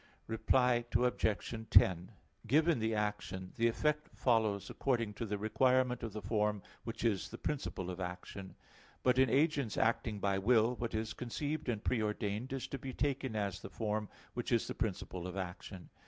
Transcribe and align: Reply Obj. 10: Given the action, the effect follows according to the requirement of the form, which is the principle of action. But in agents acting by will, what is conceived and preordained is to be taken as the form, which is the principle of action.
Reply 0.25 0.83
Obj. 0.95 1.67
10: 1.69 2.11
Given 2.47 2.79
the 2.79 2.95
action, 2.95 3.53
the 3.55 3.67
effect 3.67 4.09
follows 4.15 4.67
according 4.71 5.13
to 5.13 5.27
the 5.27 5.37
requirement 5.37 6.01
of 6.01 6.11
the 6.13 6.23
form, 6.23 6.63
which 6.83 7.03
is 7.03 7.29
the 7.29 7.37
principle 7.37 7.91
of 7.91 7.99
action. 7.99 8.55
But 9.03 9.19
in 9.19 9.29
agents 9.29 9.77
acting 9.77 10.17
by 10.19 10.39
will, 10.39 10.73
what 10.77 10.95
is 10.95 11.13
conceived 11.13 11.69
and 11.69 11.83
preordained 11.83 12.51
is 12.51 12.65
to 12.69 12.79
be 12.79 12.93
taken 12.93 13.35
as 13.35 13.59
the 13.61 13.69
form, 13.69 14.09
which 14.33 14.51
is 14.51 14.65
the 14.65 14.73
principle 14.73 15.27
of 15.27 15.37
action. 15.37 15.91